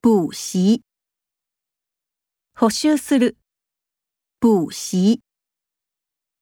[0.00, 0.84] 补习，
[2.54, 3.36] 学习する。
[4.38, 5.20] 补习，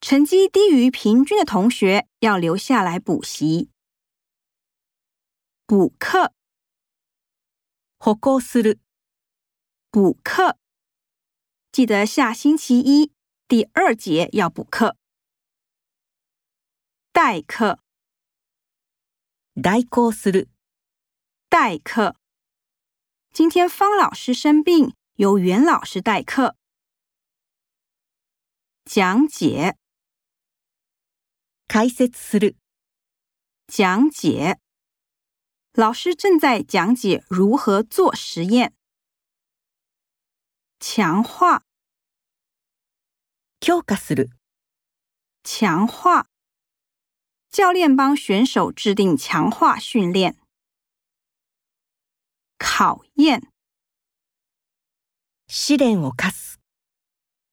[0.02, 3.71] 成绩低于平均的同学要留下来补习。
[5.66, 6.34] 补课，
[7.98, 8.79] 復習する。
[9.91, 10.59] 补课，
[11.73, 13.11] 记得下星期一
[13.48, 14.98] 第二节要补课。
[17.11, 17.79] 代课，
[19.62, 20.50] 代講する。
[21.48, 22.16] 代课。
[23.37, 26.56] 今天方老师生病，由袁老师代课。
[28.87, 29.77] 讲解，
[31.69, 32.55] 开释する，
[33.66, 34.59] 讲解。
[35.74, 38.73] 老师正在讲解如何做实验。
[40.80, 41.62] 强化，
[43.60, 44.30] 強化する，
[45.45, 46.27] 强化。
[47.51, 50.45] 教练帮选手制定强化训练。
[52.59, 53.51] 考验。
[55.48, 56.59] 試練を課す。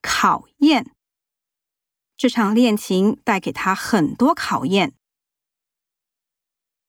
[0.02, 0.94] 考验。
[2.18, 4.94] 这场恋情带给他很多考验。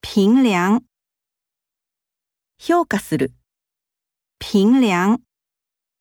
[0.00, 0.42] 評
[3.18, 3.32] る。
[4.38, 5.20] 評量。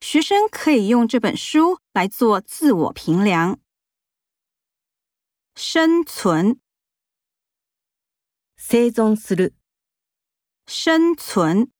[0.02, 3.59] 学生可以用这本书来做自我评量。
[5.56, 6.59] 生存。
[8.58, 9.53] 生存。
[10.67, 11.72] 生存。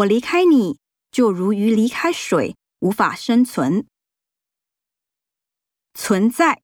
[0.00, 0.78] 我离开你
[1.10, 3.86] 就如鱼离开水，无法生存。
[5.94, 6.60] 存在，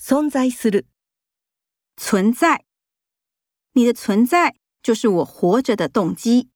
[0.00, 0.86] 存在する。
[1.98, 2.64] 存在，
[3.72, 6.53] 你的存在就是我活着的动机。